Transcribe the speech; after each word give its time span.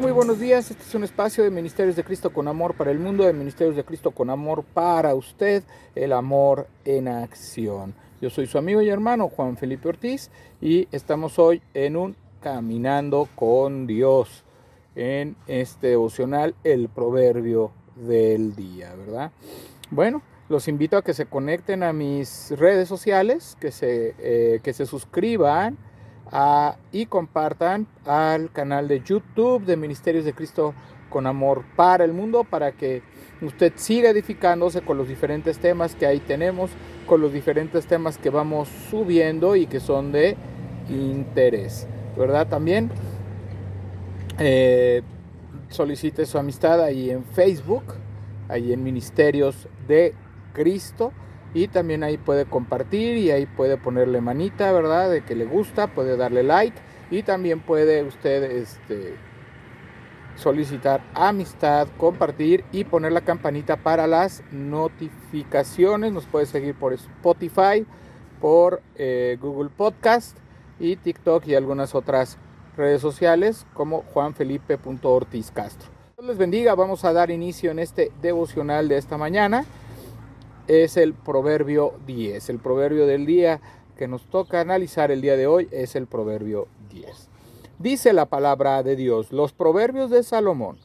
Muy 0.00 0.12
buenos 0.12 0.38
días. 0.38 0.70
Este 0.70 0.82
es 0.84 0.94
un 0.94 1.02
espacio 1.02 1.42
de 1.42 1.50
Ministerios 1.50 1.96
de 1.96 2.04
Cristo 2.04 2.30
con 2.30 2.46
Amor 2.46 2.74
para 2.74 2.92
el 2.92 3.00
mundo, 3.00 3.24
de 3.24 3.32
Ministerios 3.32 3.74
de 3.74 3.82
Cristo 3.82 4.12
con 4.12 4.30
Amor 4.30 4.62
para 4.62 5.12
usted, 5.16 5.64
el 5.96 6.12
amor 6.12 6.68
en 6.84 7.08
acción. 7.08 7.94
Yo 8.20 8.30
soy 8.30 8.46
su 8.46 8.58
amigo 8.58 8.80
y 8.80 8.88
hermano 8.88 9.28
Juan 9.28 9.56
Felipe 9.56 9.88
Ortiz 9.88 10.30
y 10.60 10.86
estamos 10.92 11.40
hoy 11.40 11.62
en 11.74 11.96
un 11.96 12.16
Caminando 12.40 13.28
con 13.34 13.88
Dios, 13.88 14.44
en 14.94 15.34
este 15.48 15.88
devocional, 15.88 16.54
el 16.62 16.88
proverbio 16.88 17.72
del 17.96 18.54
día, 18.54 18.94
¿verdad? 18.94 19.32
Bueno, 19.90 20.22
los 20.48 20.68
invito 20.68 20.96
a 20.96 21.02
que 21.02 21.12
se 21.12 21.26
conecten 21.26 21.82
a 21.82 21.92
mis 21.92 22.52
redes 22.56 22.88
sociales, 22.88 23.56
que 23.60 23.72
se, 23.72 24.14
eh, 24.20 24.60
que 24.62 24.72
se 24.72 24.86
suscriban 24.86 25.76
y 26.92 27.06
compartan 27.06 27.86
al 28.04 28.52
canal 28.52 28.88
de 28.88 29.00
YouTube 29.00 29.64
de 29.64 29.76
Ministerios 29.76 30.24
de 30.24 30.34
Cristo 30.34 30.74
con 31.08 31.26
Amor 31.26 31.64
para 31.74 32.04
el 32.04 32.12
Mundo 32.12 32.44
para 32.44 32.72
que 32.72 33.02
usted 33.40 33.72
siga 33.76 34.10
edificándose 34.10 34.82
con 34.82 34.98
los 34.98 35.08
diferentes 35.08 35.58
temas 35.58 35.94
que 35.94 36.06
ahí 36.06 36.20
tenemos, 36.20 36.70
con 37.06 37.20
los 37.20 37.32
diferentes 37.32 37.86
temas 37.86 38.18
que 38.18 38.30
vamos 38.30 38.68
subiendo 38.90 39.56
y 39.56 39.66
que 39.66 39.80
son 39.80 40.12
de 40.12 40.36
interés, 40.90 41.86
¿verdad? 42.16 42.46
También 42.46 42.90
eh, 44.38 45.02
solicite 45.68 46.26
su 46.26 46.38
amistad 46.38 46.82
ahí 46.82 47.10
en 47.10 47.24
Facebook, 47.24 47.84
ahí 48.48 48.72
en 48.72 48.82
Ministerios 48.82 49.68
de 49.86 50.14
Cristo 50.52 51.12
y 51.54 51.68
también 51.68 52.02
ahí 52.02 52.18
puede 52.18 52.44
compartir 52.44 53.16
y 53.16 53.30
ahí 53.30 53.46
puede 53.46 53.76
ponerle 53.76 54.20
manita, 54.20 54.72
¿verdad? 54.72 55.10
De 55.10 55.22
que 55.22 55.34
le 55.34 55.46
gusta, 55.46 55.86
puede 55.88 56.16
darle 56.16 56.42
like 56.42 56.76
y 57.10 57.22
también 57.22 57.60
puede 57.60 58.02
usted 58.02 58.42
este, 58.50 59.14
solicitar 60.36 61.02
amistad, 61.14 61.88
compartir 61.96 62.64
y 62.70 62.84
poner 62.84 63.12
la 63.12 63.22
campanita 63.22 63.76
para 63.76 64.06
las 64.06 64.42
notificaciones. 64.52 66.12
Nos 66.12 66.26
puede 66.26 66.46
seguir 66.46 66.74
por 66.74 66.92
Spotify, 66.92 67.86
por 68.40 68.82
eh, 68.96 69.38
Google 69.40 69.70
Podcast 69.74 70.36
y 70.78 70.96
TikTok 70.96 71.46
y 71.46 71.54
algunas 71.54 71.94
otras 71.94 72.38
redes 72.76 73.00
sociales 73.00 73.66
como 73.74 74.02
juanfelipe.ortiz 74.02 75.50
Castro. 75.50 75.88
Dios 76.16 76.28
les 76.28 76.38
bendiga, 76.38 76.74
vamos 76.74 77.04
a 77.04 77.12
dar 77.12 77.30
inicio 77.30 77.70
en 77.70 77.78
este 77.78 78.12
devocional 78.20 78.88
de 78.88 78.98
esta 78.98 79.16
mañana 79.16 79.64
es 80.68 80.98
el 80.98 81.14
proverbio 81.14 81.94
10. 82.06 82.50
El 82.50 82.58
proverbio 82.58 83.06
del 83.06 83.26
día 83.26 83.60
que 83.96 84.06
nos 84.06 84.26
toca 84.26 84.60
analizar 84.60 85.10
el 85.10 85.22
día 85.22 85.36
de 85.36 85.46
hoy 85.46 85.66
es 85.72 85.96
el 85.96 86.06
proverbio 86.06 86.68
10. 86.90 87.28
Dice 87.78 88.12
la 88.12 88.26
palabra 88.26 88.82
de 88.82 88.94
Dios, 88.94 89.32
los 89.32 89.52
proverbios 89.52 90.10
de 90.10 90.22
Salomón. 90.22 90.78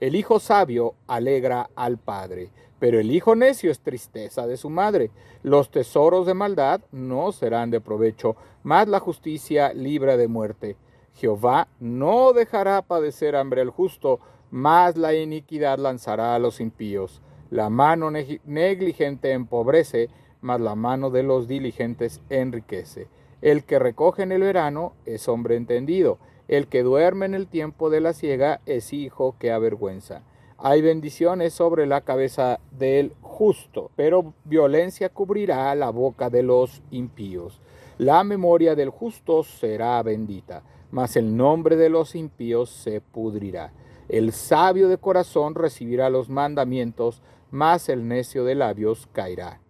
El 0.00 0.14
hijo 0.14 0.40
sabio 0.40 0.94
alegra 1.06 1.68
al 1.76 1.98
padre, 1.98 2.50
pero 2.78 2.98
el 2.98 3.10
hijo 3.10 3.36
necio 3.36 3.70
es 3.70 3.80
tristeza 3.80 4.46
de 4.46 4.56
su 4.56 4.70
madre. 4.70 5.10
Los 5.42 5.70
tesoros 5.70 6.26
de 6.26 6.34
maldad 6.34 6.80
no 6.90 7.30
serán 7.32 7.70
de 7.70 7.80
provecho, 7.80 8.36
mas 8.62 8.88
la 8.88 9.00
justicia 9.00 9.72
libra 9.74 10.16
de 10.16 10.28
muerte. 10.28 10.76
Jehová 11.14 11.68
no 11.78 12.32
dejará 12.32 12.82
padecer 12.82 13.36
hambre 13.36 13.60
al 13.60 13.70
justo, 13.70 14.18
mas 14.50 14.96
la 14.96 15.14
iniquidad 15.14 15.78
lanzará 15.78 16.34
a 16.34 16.38
los 16.38 16.60
impíos. 16.60 17.22
La 17.50 17.70
mano 17.70 18.10
negligente 18.10 19.32
empobrece, 19.32 20.08
mas 20.40 20.60
la 20.60 20.74
mano 20.74 21.10
de 21.10 21.22
los 21.22 21.48
diligentes 21.48 22.20
enriquece. 22.28 23.08
El 23.42 23.64
que 23.64 23.78
recoge 23.78 24.22
en 24.22 24.32
el 24.32 24.42
verano 24.42 24.94
es 25.04 25.28
hombre 25.28 25.56
entendido. 25.56 26.18
El 26.48 26.68
que 26.68 26.82
duerme 26.82 27.26
en 27.26 27.34
el 27.34 27.46
tiempo 27.46 27.90
de 27.90 28.00
la 28.00 28.12
siega 28.12 28.60
es 28.66 28.92
hijo 28.92 29.36
que 29.38 29.52
avergüenza. 29.52 30.22
Hay 30.58 30.80
bendiciones 30.80 31.52
sobre 31.52 31.86
la 31.86 32.00
cabeza 32.00 32.60
del 32.70 33.12
justo, 33.20 33.90
pero 33.94 34.32
violencia 34.44 35.10
cubrirá 35.10 35.74
la 35.74 35.90
boca 35.90 36.30
de 36.30 36.42
los 36.42 36.82
impíos. 36.90 37.60
La 37.98 38.24
memoria 38.24 38.74
del 38.74 38.90
justo 38.90 39.42
será 39.42 40.02
bendita, 40.02 40.62
mas 40.90 41.16
el 41.16 41.36
nombre 41.36 41.76
de 41.76 41.90
los 41.90 42.14
impíos 42.14 42.70
se 42.70 43.00
pudrirá. 43.00 43.72
El 44.08 44.32
sabio 44.32 44.88
de 44.88 44.98
corazón 44.98 45.54
recibirá 45.54 46.08
los 46.10 46.28
mandamientos, 46.30 47.22
mas 47.50 47.88
el 47.88 48.08
necio 48.08 48.44
de 48.44 48.54
labios 48.54 49.08
caerá. 49.12 49.60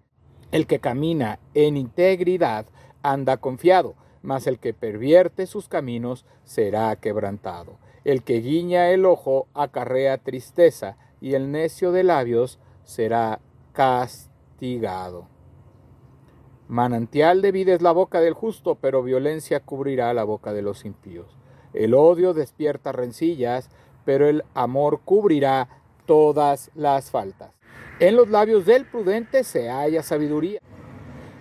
El 0.53 0.67
que 0.67 0.79
camina 0.79 1.39
en 1.55 1.77
integridad 1.77 2.67
anda 3.03 3.37
confiado, 3.37 3.95
mas 4.23 4.47
el 4.47 4.59
que 4.59 4.75
pervierte 4.75 5.47
sus 5.47 5.69
caminos 5.69 6.25
será 6.45 6.95
quebrantado. 6.97 7.79
El 8.05 8.23
que 8.23 8.41
guiña 8.41 8.91
el 8.91 9.05
ojo 9.05 9.49
acarrea 9.55 10.19
tristeza, 10.19 10.97
y 11.21 11.35
el 11.35 11.51
necio 11.51 11.93
de 11.93 12.05
labios 12.05 12.59
será 12.85 13.41
castigado. 13.73 15.29
Manantial 16.69 17.43
de 17.43 17.53
vida 17.53 17.75
es 17.75 17.83
la 17.83 17.93
boca 17.93 18.21
del 18.21 18.35
justo, 18.35 18.77
pero 18.77 19.03
violencia 19.03 19.61
cubrirá 19.61 20.13
la 20.15 20.25
boca 20.25 20.53
de 20.53 20.63
los 20.63 20.85
impíos. 20.85 21.37
El 21.73 21.95
odio 21.95 22.35
despierta 22.35 22.93
rencillas, 22.93 23.71
pero 24.05 24.29
el 24.29 24.45
amor 24.55 25.01
cubrirá 25.05 25.69
todas 26.07 26.71
las 26.75 27.11
faltas. 27.11 27.56
En 27.99 28.15
los 28.15 28.29
labios 28.29 28.67
del 28.67 28.85
prudente 28.85 29.43
se 29.43 29.71
halla 29.71 30.03
sabiduría, 30.03 30.61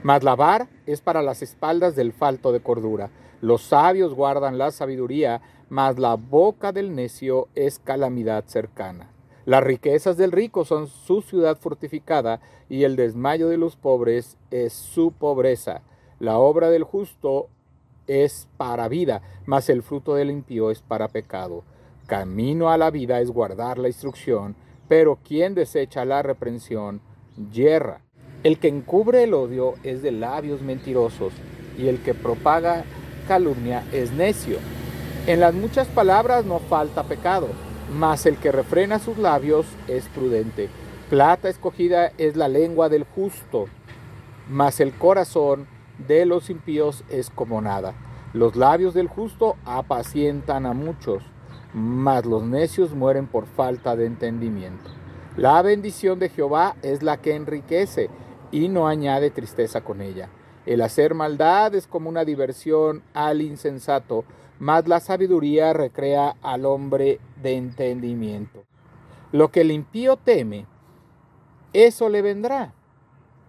mas 0.04 0.24
la 0.24 0.38
vara 0.38 0.70
es 0.86 1.02
para 1.02 1.22
las 1.22 1.42
espaldas 1.42 1.98
del 1.98 2.14
falto 2.14 2.54
de 2.54 2.62
cordura. 2.62 3.10
Los 3.42 3.62
sabios 3.64 4.14
guardan 4.14 4.58
la 4.58 4.72
sabiduría, 4.72 5.42
mas 5.68 6.00
la 6.00 6.16
boca 6.16 6.72
del 6.72 6.96
necio 6.96 7.50
es 7.56 7.78
calamidad 7.80 8.46
cercana. 8.46 9.12
Las 9.44 9.66
riquezas 9.66 10.16
del 10.16 10.32
rico 10.32 10.64
son 10.64 10.88
su 10.88 11.22
ciudad 11.22 11.58
fortificada, 11.58 12.40
y 12.70 12.86
el 12.86 12.96
desmayo 12.96 13.50
de 13.50 13.58
los 13.58 13.76
pobres 13.76 14.38
es 14.50 14.72
su 14.72 15.12
pobreza. 15.12 15.82
La 16.20 16.38
obra 16.38 16.70
del 16.70 16.84
justo 16.84 17.50
es 18.08 18.48
para 18.56 18.88
vida, 18.88 19.22
mas 19.46 19.70
el 19.70 19.84
fruto 19.84 20.16
del 20.16 20.32
impío 20.32 20.72
es 20.72 20.80
para 20.80 21.10
pecado. 21.10 21.66
Camino 22.08 22.70
a 22.70 22.78
la 22.78 22.92
vida 22.92 23.20
es 23.20 23.30
guardar 23.30 23.78
la 23.78 23.90
instrucción, 23.90 24.56
pero 24.88 25.18
quien 25.28 25.56
desecha 25.56 26.06
la 26.06 26.22
reprensión, 26.22 27.02
yerra. 27.52 28.02
El 28.44 28.60
que 28.60 28.68
encubre 28.68 29.24
el 29.24 29.34
odio 29.34 29.74
es 29.84 30.02
de 30.02 30.12
labios 30.12 30.62
mentirosos, 30.62 31.34
y 31.78 31.88
el 31.88 32.02
que 32.02 32.14
propaga 32.14 32.86
calumnia 33.28 33.84
es 33.92 34.12
necio. 34.12 34.58
En 35.28 35.40
las 35.40 35.54
muchas 35.54 35.88
palabras 35.88 36.46
no 36.46 36.60
falta 36.60 37.04
pecado, 37.04 37.48
mas 37.92 38.26
el 38.26 38.38
que 38.38 38.52
refrena 38.52 39.00
sus 39.00 39.18
labios 39.18 39.66
es 39.88 40.08
prudente. 40.10 40.70
Plata 41.10 41.50
escogida 41.50 42.12
es 42.18 42.36
la 42.36 42.48
lengua 42.48 42.90
del 42.90 43.04
justo, 43.04 43.66
mas 44.50 44.80
el 44.80 44.94
corazón 44.94 45.68
de 46.08 46.26
los 46.26 46.50
impíos 46.50 47.04
es 47.10 47.30
como 47.30 47.62
nada. 47.62 47.94
Los 48.34 48.56
labios 48.56 48.94
del 48.94 49.08
justo 49.08 49.56
apacientan 49.66 50.66
a 50.66 50.74
muchos 50.74 51.24
mas 51.76 52.26
los 52.26 52.42
necios 52.42 52.96
mueren 52.96 53.28
por 53.28 53.48
falta 53.48 53.98
de 53.98 54.06
entendimiento. 54.06 54.90
La 55.36 55.62
bendición 55.62 56.20
de 56.20 56.30
Jehová 56.30 56.78
es 56.82 57.04
la 57.04 57.18
que 57.18 57.36
enriquece 57.36 58.10
y 58.50 58.70
no 58.70 58.88
añade 58.88 59.30
tristeza 59.30 59.82
con 59.82 60.02
ella. 60.02 60.30
El 60.66 60.82
hacer 60.82 61.14
maldad 61.16 61.76
es 61.76 61.86
como 61.86 62.08
una 62.08 62.24
diversión 62.24 63.04
al 63.14 63.42
insensato, 63.42 64.24
mas 64.58 64.88
la 64.88 65.02
sabiduría 65.02 65.74
recrea 65.74 66.38
al 66.42 66.66
hombre 66.66 67.20
de 67.42 67.58
entendimiento. 67.58 68.64
Lo 69.34 69.52
que 69.52 69.62
el 69.62 69.72
impío 69.72 70.16
teme, 70.16 70.68
eso 71.74 72.08
le 72.08 72.22
vendrá, 72.22 72.74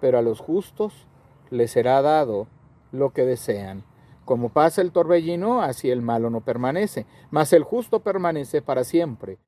pero 0.01 0.19
a 0.19 0.23
los 0.23 0.41
justos 0.41 1.07
les 1.51 1.71
será 1.71 2.03
dado 2.03 2.49
lo 2.91 3.11
que 3.11 3.25
desean. 3.25 3.85
Como 4.27 4.49
pasa 4.49 4.83
el 4.83 4.91
torbellino, 4.91 5.63
así 5.63 5.89
el 5.89 6.03
malo 6.03 6.31
no 6.31 6.41
permanece, 6.41 7.07
mas 7.31 7.53
el 7.53 7.63
justo 7.63 8.01
permanece 8.01 8.61
para 8.61 8.83
siempre. 8.83 9.39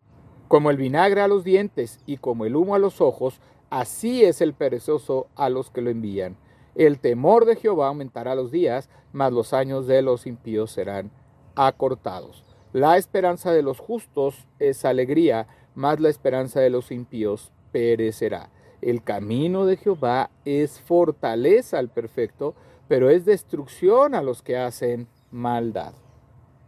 Como 0.46 0.70
el 0.70 0.76
vinagre 0.76 1.20
a 1.20 1.26
los 1.26 1.42
dientes 1.42 1.98
y 2.06 2.18
como 2.18 2.44
el 2.44 2.54
humo 2.54 2.76
a 2.76 2.78
los 2.78 3.00
ojos, 3.00 3.40
así 3.70 4.24
es 4.24 4.40
el 4.40 4.54
perezoso 4.54 5.26
a 5.34 5.48
los 5.48 5.72
que 5.72 5.80
lo 5.80 5.90
envían. 5.90 6.36
El 6.76 7.00
temor 7.00 7.44
de 7.44 7.56
Jehová 7.56 7.88
aumentará 7.88 8.36
los 8.36 8.52
días, 8.52 8.88
mas 9.12 9.32
los 9.32 9.52
años 9.52 9.88
de 9.88 10.00
los 10.00 10.28
impíos 10.28 10.70
serán 10.70 11.10
acortados. 11.56 12.44
La 12.72 12.98
esperanza 12.98 13.50
de 13.50 13.62
los 13.62 13.80
justos 13.80 14.46
es 14.60 14.84
alegría, 14.84 15.48
mas 15.74 15.98
la 15.98 16.08
esperanza 16.08 16.60
de 16.60 16.70
los 16.70 16.92
impíos 16.92 17.50
perecerá. 17.72 18.50
El 18.80 19.02
camino 19.02 19.66
de 19.66 19.76
Jehová 19.76 20.30
es 20.44 20.80
fortaleza 20.80 21.80
al 21.80 21.88
perfecto, 21.88 22.54
pero 22.88 23.10
es 23.10 23.24
destrucción 23.24 24.14
a 24.14 24.22
los 24.22 24.42
que 24.42 24.56
hacen 24.56 25.06
maldad. 25.30 25.92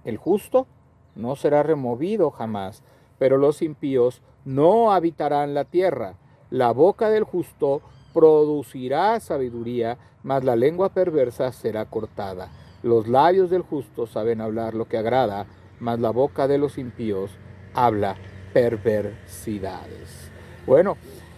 El 0.05 0.19
justo 0.19 0.67
no 1.15 1.35
será 1.37 1.63
removido 1.63 2.31
jamás, 2.31 2.83
pero 3.19 3.39
los 3.39 3.63
impíos 3.63 4.23
no 4.45 4.93
habitarán 4.93 5.55
la 5.55 5.65
tierra. 5.65 6.15
La 6.51 6.73
boca 6.73 7.11
del 7.11 7.25
justo 7.25 7.83
producirá 8.13 9.19
sabiduría, 9.21 9.99
mas 10.23 10.45
la 10.45 10.57
lengua 10.57 10.91
perversa 10.91 11.53
será 11.53 11.85
cortada. 11.87 12.51
Los 12.83 13.09
labios 13.09 13.51
del 13.51 13.63
justo 13.63 14.07
saben 14.07 14.41
hablar 14.41 14.75
lo 14.75 14.89
que 14.89 14.97
agrada, 14.97 15.47
mas 15.81 16.01
la 16.01 16.11
boca 16.11 16.49
de 16.49 16.59
los 16.59 16.79
impíos 16.79 17.31
habla 17.75 18.17
perversidades. 18.53 20.31
Bueno, 20.67 20.97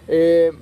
eh, 0.09 0.53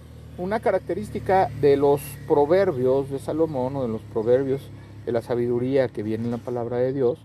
una 0.41 0.61
característica 0.61 1.51
de 1.61 1.77
los 1.77 2.01
proverbios 2.27 3.11
de 3.11 3.19
Salomón 3.19 3.77
o 3.77 3.83
de 3.83 3.89
los 3.89 4.01
proverbios 4.01 4.71
de 5.05 5.13
la 5.13 5.21
sabiduría 5.21 5.89
que 5.89 6.03
viene 6.03 6.25
en 6.25 6.31
la 6.31 6.39
palabra 6.39 6.79
de 6.79 6.95
Dios, 6.95 7.19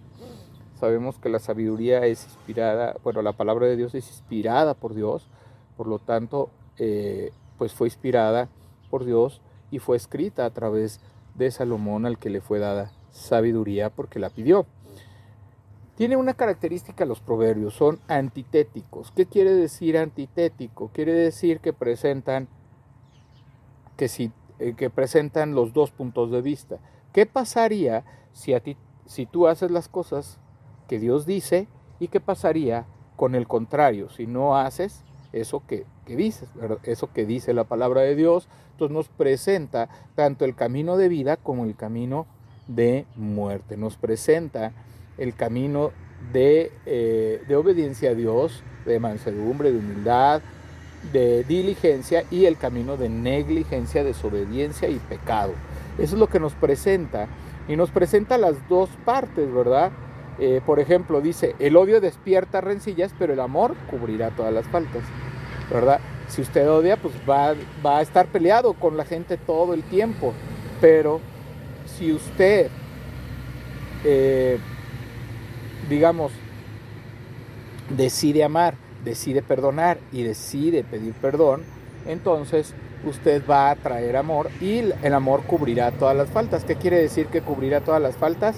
sabemos 0.77 1.17
que 1.17 1.29
la 1.29 1.39
sabiduría 1.39 2.05
es 2.05 2.25
inspirada, 2.25 2.97
bueno, 3.03 3.21
la 3.21 3.31
palabra 3.31 3.67
de 3.67 3.77
Dios 3.77 3.95
es 3.95 4.09
inspirada 4.09 4.73
por 4.73 4.93
Dios, 4.93 5.29
por 5.77 5.87
lo 5.87 5.99
tanto, 5.99 6.49
eh, 6.77 7.31
pues 7.57 7.73
fue 7.73 7.87
inspirada 7.87 8.49
por 8.89 9.05
Dios 9.05 9.41
y 9.71 9.79
fue 9.79 9.95
escrita 9.95 10.45
a 10.45 10.49
través 10.49 10.99
de 11.35 11.51
Salomón 11.51 12.05
al 12.05 12.17
que 12.17 12.29
le 12.29 12.41
fue 12.41 12.59
dada 12.59 12.91
sabiduría 13.11 13.89
porque 13.89 14.19
la 14.19 14.29
pidió. 14.29 14.65
Tiene 15.95 16.17
una 16.17 16.33
característica 16.33 17.05
los 17.05 17.21
proverbios, 17.21 17.75
son 17.75 17.99
antitéticos. 18.09 19.11
¿Qué 19.11 19.25
quiere 19.25 19.53
decir 19.53 19.97
antitético? 19.97 20.89
Quiere 20.93 21.13
decir 21.13 21.61
que 21.61 21.71
presentan 21.71 22.49
que, 23.97 24.07
si, 24.07 24.31
eh, 24.59 24.73
que 24.75 24.89
presentan 24.89 25.55
los 25.55 25.73
dos 25.73 25.91
puntos 25.91 26.31
de 26.31 26.41
vista. 26.41 26.77
¿Qué 27.13 27.25
pasaría 27.25 28.03
si, 28.33 28.53
a 28.53 28.59
ti, 28.59 28.77
si 29.05 29.25
tú 29.25 29.47
haces 29.47 29.71
las 29.71 29.87
cosas 29.87 30.39
que 30.87 30.99
Dios 30.99 31.25
dice 31.25 31.67
y 31.99 32.09
qué 32.09 32.19
pasaría 32.19 32.85
con 33.15 33.35
el 33.35 33.47
contrario 33.47 34.09
si 34.09 34.27
no 34.27 34.57
haces 34.57 35.03
eso 35.31 35.63
que, 35.65 35.85
dices, 36.05 36.49
eso 36.83 37.11
que 37.13 37.25
dice 37.25 37.53
la 37.53 37.63
palabra 37.63 38.01
de 38.01 38.15
Dios? 38.15 38.47
Entonces 38.71 38.93
nos 38.93 39.07
presenta 39.07 39.89
tanto 40.15 40.43
el 40.43 40.55
camino 40.55 40.97
de 40.97 41.07
vida 41.07 41.37
como 41.37 41.63
el 41.63 41.75
camino 41.75 42.25
de 42.67 43.05
muerte. 43.15 43.77
Nos 43.77 43.95
presenta 43.95 44.73
el 45.17 45.33
camino 45.35 45.91
de, 46.33 46.71
eh, 46.85 47.41
de 47.47 47.55
obediencia 47.55 48.11
a 48.11 48.13
Dios, 48.15 48.63
de 48.85 48.99
mansedumbre, 48.99 49.71
de 49.71 49.79
humildad, 49.79 50.41
de 51.11 51.43
diligencia 51.43 52.23
y 52.31 52.45
el 52.45 52.57
camino 52.57 52.97
de 52.97 53.09
negligencia, 53.09 54.03
desobediencia 54.03 54.89
y 54.89 54.95
pecado. 54.95 55.53
Eso 55.97 56.15
es 56.15 56.19
lo 56.19 56.27
que 56.27 56.39
nos 56.39 56.53
presenta 56.53 57.27
y 57.67 57.75
nos 57.75 57.91
presenta 57.91 58.37
las 58.37 58.67
dos 58.67 58.89
partes, 59.05 59.51
¿verdad? 59.53 59.91
Eh, 60.39 60.61
por 60.65 60.79
ejemplo, 60.79 61.21
dice, 61.21 61.55
el 61.59 61.77
odio 61.77 62.01
despierta 62.01 62.61
rencillas, 62.61 63.13
pero 63.17 63.33
el 63.33 63.39
amor 63.39 63.75
cubrirá 63.89 64.31
todas 64.31 64.53
las 64.53 64.67
faltas, 64.67 65.03
¿verdad? 65.71 65.99
Si 66.27 66.41
usted 66.41 66.69
odia, 66.69 66.97
pues 66.97 67.13
va, 67.29 67.53
va 67.85 67.99
a 67.99 68.01
estar 68.01 68.27
peleado 68.27 68.73
con 68.73 68.97
la 68.97 69.05
gente 69.05 69.37
todo 69.37 69.73
el 69.73 69.83
tiempo, 69.83 70.33
pero 70.81 71.21
si 71.85 72.11
usted 72.11 72.69
eh, 74.07 74.59
digamos, 75.89 76.31
decide 77.89 78.43
amar, 78.43 78.75
decide 79.05 79.41
perdonar 79.41 79.99
y 80.11 80.23
decide 80.23 80.83
pedir 80.83 81.13
perdón, 81.13 81.63
entonces 82.05 82.73
usted 83.05 83.43
va 83.49 83.69
a 83.69 83.75
traer 83.75 84.17
amor 84.17 84.49
y 84.59 84.79
el 84.79 85.13
amor 85.13 85.43
cubrirá 85.43 85.91
todas 85.91 86.17
las 86.17 86.29
faltas. 86.29 86.65
¿Qué 86.65 86.75
quiere 86.75 86.97
decir 86.97 87.27
que 87.27 87.41
cubrirá 87.41 87.81
todas 87.81 88.01
las 88.01 88.17
faltas? 88.17 88.57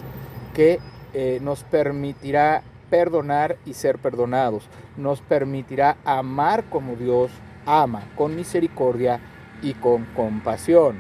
Que 0.54 0.80
eh, 1.14 1.40
nos 1.42 1.64
permitirá 1.64 2.64
perdonar 2.90 3.58
y 3.66 3.74
ser 3.74 4.00
perdonados. 4.00 4.68
Nos 4.96 5.22
permitirá 5.22 5.98
amar 6.06 6.64
como 6.66 6.96
Dios 6.96 7.32
ama, 7.66 8.04
con 8.16 8.36
misericordia 8.36 9.20
y 9.62 9.74
con 9.74 10.06
compasión. 10.16 11.00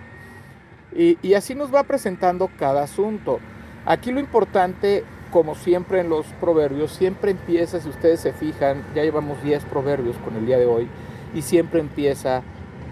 Y, 0.96 1.18
y 1.22 1.34
así 1.34 1.56
nos 1.56 1.74
va 1.74 1.84
presentando 1.84 2.50
cada 2.60 2.84
asunto. 2.84 3.40
Aquí 3.86 4.12
lo 4.12 4.20
importante 4.20 5.06
como 5.31 5.56
siempre 5.56 6.01
en 6.01 6.09
los 6.09 6.25
proverbios, 6.39 6.91
siempre 6.91 7.31
empieza, 7.31 7.79
si 7.79 7.89
ustedes 7.89 8.19
se 8.19 8.33
fijan, 8.33 8.83
ya 8.95 9.03
llevamos 9.03 9.41
10 9.44 9.65
proverbios 9.65 10.15
con 10.18 10.35
el 10.35 10.45
día 10.45 10.57
de 10.57 10.65
hoy, 10.65 10.88
y 11.33 11.41
siempre 11.41 11.79
empieza 11.79 12.44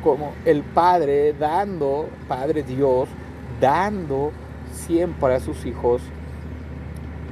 como 0.03 0.33
el 0.45 0.61
Padre 0.61 1.33
dando, 1.33 2.07
Padre 2.27 2.63
Dios, 2.63 3.09
dando 3.59 4.31
siempre 4.71 5.33
a 5.33 5.39
sus 5.39 5.65
hijos 5.65 6.01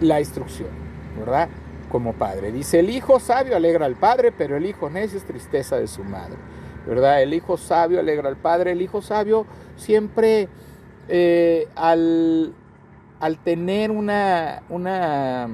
la 0.01 0.19
instrucción, 0.19 0.69
¿verdad? 1.19 1.49
Como 1.91 2.13
Padre. 2.13 2.51
Dice, 2.51 2.79
el 2.79 2.89
Hijo 2.89 3.19
sabio 3.19 3.55
alegra 3.55 3.85
al 3.85 3.95
Padre, 3.95 4.31
pero 4.31 4.57
el 4.57 4.65
Hijo 4.65 4.89
necio 4.89 5.17
es 5.17 5.25
tristeza 5.25 5.77
de 5.77 5.87
su 5.87 6.03
madre, 6.03 6.37
¿verdad? 6.87 7.21
El 7.21 7.33
Hijo 7.33 7.57
sabio 7.57 7.99
alegra 7.99 8.29
al 8.29 8.37
Padre, 8.37 8.71
el 8.71 8.81
Hijo 8.81 9.01
sabio 9.01 9.45
siempre 9.75 10.47
eh, 11.09 11.67
al 11.75 12.53
al 13.23 13.37
tener 13.37 13.89
una, 13.89 14.63
una, 14.67 15.47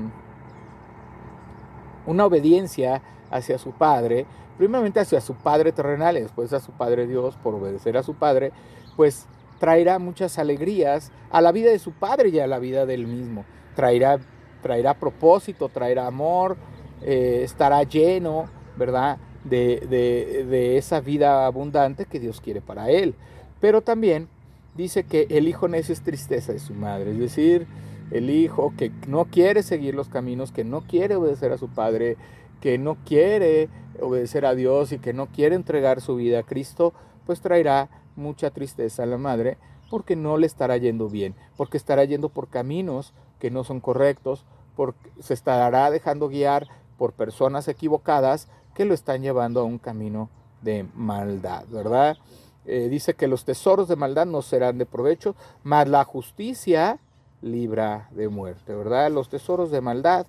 una 2.07 2.25
obediencia 2.25 3.03
hacia 3.29 3.59
su 3.59 3.73
Padre, 3.73 4.25
primeramente 4.57 4.99
hacia 4.99 5.21
su 5.21 5.35
Padre 5.35 5.71
terrenal 5.71 6.17
y 6.17 6.21
después 6.21 6.51
a 6.51 6.61
su 6.61 6.71
Padre 6.71 7.05
Dios 7.05 7.35
por 7.43 7.53
obedecer 7.53 7.95
a 7.95 8.01
su 8.01 8.15
Padre, 8.15 8.51
pues 8.95 9.27
traerá 9.59 9.99
muchas 9.99 10.39
alegrías 10.39 11.11
a 11.29 11.41
la 11.41 11.51
vida 11.51 11.69
de 11.69 11.77
su 11.77 11.91
Padre 11.91 12.29
y 12.29 12.39
a 12.39 12.47
la 12.47 12.57
vida 12.57 12.87
del 12.87 13.05
mismo. 13.05 13.45
Traerá, 13.75 14.17
traerá 14.63 14.95
propósito, 14.95 15.69
traerá 15.69 16.07
amor, 16.07 16.57
eh, 17.03 17.41
estará 17.43 17.83
lleno, 17.83 18.49
¿verdad? 18.77 19.19
De, 19.43 19.85
de, 19.87 20.43
de 20.45 20.77
esa 20.79 21.01
vida 21.01 21.45
abundante 21.45 22.07
que 22.07 22.19
Dios 22.19 22.41
quiere 22.41 22.61
para 22.61 22.89
él. 22.89 23.13
Pero 23.59 23.81
también 23.81 24.27
dice 24.75 25.03
que 25.03 25.27
el 25.29 25.47
hijo 25.47 25.67
necio 25.67 25.93
es 25.93 26.01
tristeza 26.01 26.53
de 26.53 26.59
su 26.59 26.73
madre, 26.73 27.11
es 27.11 27.19
decir, 27.19 27.67
el 28.11 28.29
hijo 28.29 28.73
que 28.77 28.91
no 29.07 29.25
quiere 29.25 29.63
seguir 29.63 29.95
los 29.95 30.09
caminos, 30.09 30.51
que 30.51 30.63
no 30.63 30.81
quiere 30.81 31.15
obedecer 31.15 31.51
a 31.51 31.57
su 31.57 31.69
padre, 31.69 32.17
que 32.61 32.77
no 32.77 32.97
quiere 33.05 33.69
obedecer 34.01 34.45
a 34.45 34.55
Dios 34.55 34.91
y 34.91 34.99
que 34.99 35.13
no 35.13 35.27
quiere 35.27 35.55
entregar 35.55 36.01
su 36.01 36.15
vida 36.15 36.39
a 36.39 36.43
Cristo, 36.43 36.93
pues 37.25 37.41
traerá 37.41 37.89
mucha 38.15 38.51
tristeza 38.51 39.03
a 39.03 39.05
la 39.05 39.17
madre 39.17 39.57
porque 39.89 40.15
no 40.15 40.37
le 40.37 40.47
estará 40.47 40.77
yendo 40.77 41.09
bien, 41.09 41.35
porque 41.57 41.77
estará 41.77 42.03
yendo 42.03 42.29
por 42.29 42.47
caminos 42.47 43.13
que 43.39 43.51
no 43.51 43.63
son 43.63 43.79
correctos, 43.79 44.45
porque 44.75 45.09
se 45.19 45.33
estará 45.33 45.89
dejando 45.89 46.29
guiar 46.29 46.67
por 46.97 47.13
personas 47.13 47.67
equivocadas 47.67 48.47
que 48.75 48.85
lo 48.85 48.93
están 48.93 49.21
llevando 49.21 49.61
a 49.61 49.63
un 49.63 49.79
camino 49.79 50.29
de 50.61 50.85
maldad, 50.93 51.65
¿verdad? 51.69 52.17
Eh, 52.65 52.87
dice 52.89 53.13
que 53.13 53.27
los 53.27 53.45
tesoros 53.45 53.87
de 53.87 53.95
maldad 53.95 54.25
no 54.25 54.41
serán 54.41 54.77
de 54.77 54.85
provecho, 54.85 55.35
mas 55.63 55.87
la 55.87 56.03
justicia 56.03 56.99
libra 57.41 58.09
de 58.11 58.27
muerte, 58.29 58.75
¿verdad? 58.75 59.11
Los 59.11 59.29
tesoros 59.29 59.71
de 59.71 59.81
maldad 59.81 60.27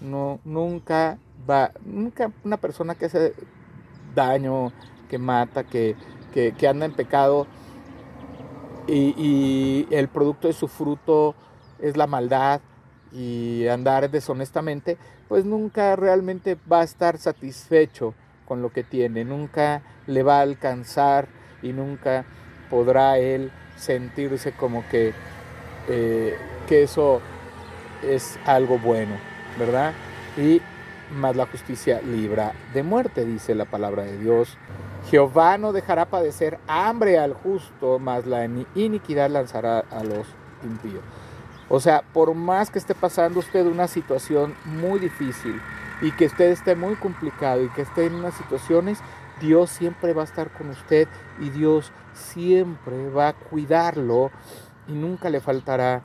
no, 0.00 0.40
nunca 0.44 1.18
va, 1.48 1.72
nunca 1.84 2.30
una 2.44 2.56
persona 2.56 2.94
que 2.94 3.06
hace 3.06 3.32
daño, 4.14 4.72
que 5.08 5.18
mata, 5.18 5.64
que, 5.64 5.96
que, 6.32 6.68
anda 6.68 6.84
en 6.84 6.92
pecado 6.92 7.46
y, 8.86 9.14
y 9.16 9.88
el 9.90 10.08
producto 10.08 10.48
de 10.48 10.54
su 10.54 10.68
fruto 10.68 11.34
es 11.78 11.96
la 11.96 12.06
maldad 12.06 12.60
y 13.12 13.66
andar 13.68 14.10
deshonestamente, 14.10 14.98
pues 15.28 15.44
nunca 15.44 15.96
realmente 15.96 16.56
va 16.70 16.80
a 16.80 16.84
estar 16.84 17.18
satisfecho 17.18 18.14
con 18.46 18.62
lo 18.62 18.72
que 18.72 18.84
tiene, 18.84 19.24
nunca 19.24 19.82
le 20.06 20.22
va 20.22 20.38
a 20.38 20.42
alcanzar 20.42 21.37
y 21.62 21.72
nunca 21.72 22.24
podrá 22.70 23.18
él 23.18 23.50
sentirse 23.76 24.52
como 24.52 24.86
que, 24.88 25.12
eh, 25.88 26.36
que 26.66 26.82
eso 26.82 27.20
es 28.02 28.38
algo 28.44 28.78
bueno, 28.78 29.16
¿verdad? 29.58 29.92
Y 30.36 30.60
más 31.12 31.36
la 31.36 31.46
justicia 31.46 32.00
libra 32.02 32.52
de 32.74 32.82
muerte, 32.82 33.24
dice 33.24 33.54
la 33.54 33.64
palabra 33.64 34.04
de 34.04 34.18
Dios. 34.18 34.56
Jehová 35.10 35.56
no 35.58 35.72
dejará 35.72 36.06
padecer 36.06 36.58
hambre 36.66 37.18
al 37.18 37.32
justo, 37.32 37.98
más 37.98 38.26
la 38.26 38.44
iniquidad 38.74 39.30
lanzará 39.30 39.84
a 39.90 40.04
los 40.04 40.26
impíos. 40.62 41.02
O 41.68 41.80
sea, 41.80 42.02
por 42.12 42.34
más 42.34 42.70
que 42.70 42.78
esté 42.78 42.94
pasando 42.94 43.40
usted 43.40 43.66
una 43.66 43.88
situación 43.88 44.54
muy 44.64 44.98
difícil 44.98 45.60
y 46.00 46.12
que 46.12 46.26
usted 46.26 46.50
esté 46.50 46.74
muy 46.74 46.94
complicado 46.96 47.62
y 47.62 47.68
que 47.70 47.82
esté 47.82 48.06
en 48.06 48.14
unas 48.14 48.34
situaciones 48.34 49.00
Dios 49.40 49.70
siempre 49.70 50.12
va 50.12 50.22
a 50.22 50.24
estar 50.24 50.52
con 50.52 50.70
usted 50.70 51.08
y 51.40 51.50
Dios 51.50 51.92
siempre 52.12 53.08
va 53.10 53.28
a 53.28 53.32
cuidarlo 53.34 54.30
y 54.86 54.92
nunca 54.92 55.30
le 55.30 55.40
faltará 55.40 56.02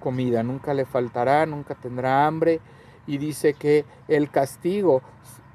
comida, 0.00 0.42
nunca 0.42 0.74
le 0.74 0.84
faltará, 0.84 1.46
nunca 1.46 1.74
tendrá 1.74 2.26
hambre. 2.26 2.60
Y 3.06 3.18
dice 3.18 3.54
que 3.54 3.84
el 4.08 4.30
castigo 4.30 5.02